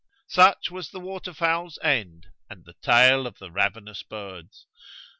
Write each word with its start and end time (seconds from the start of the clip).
Such 0.29 0.71
was 0.71 0.89
the 0.89 0.99
waterfowl's 0.99 1.77
end 1.83 2.29
and 2.49 2.65
the 2.65 2.73
tale 2.81 3.27
of 3.27 3.37
the 3.37 3.51
ravenous 3.51 4.01
birds. 4.01 4.65